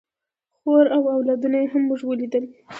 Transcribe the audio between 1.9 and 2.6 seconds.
ولیدل.